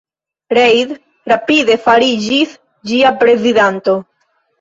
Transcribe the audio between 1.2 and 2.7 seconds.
rapide fariĝis